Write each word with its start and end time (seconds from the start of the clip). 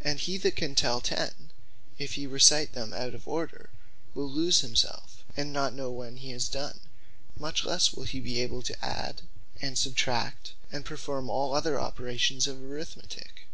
And 0.00 0.18
he 0.18 0.38
that 0.38 0.56
can 0.56 0.74
tell 0.74 1.02
ten, 1.02 1.50
if 1.98 2.14
he 2.14 2.26
recite 2.26 2.72
them 2.72 2.94
out 2.94 3.14
of 3.14 3.28
order, 3.28 3.68
will 4.14 4.26
lose 4.30 4.60
himselfe, 4.62 5.22
and 5.36 5.52
not 5.52 5.74
know 5.74 5.90
when 5.90 6.16
he 6.16 6.30
has 6.30 6.48
done: 6.48 6.80
Much 7.36 7.66
lesse 7.66 7.92
will 7.92 8.04
he 8.04 8.18
be 8.18 8.40
able 8.40 8.62
to 8.62 8.82
add, 8.82 9.20
and 9.60 9.76
substract, 9.76 10.54
and 10.72 10.86
performe 10.86 11.28
all 11.28 11.54
other 11.54 11.78
operations 11.78 12.46
of 12.46 12.56
Arithmetique. 12.56 13.44